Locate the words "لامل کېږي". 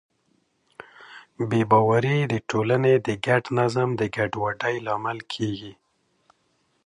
4.85-5.73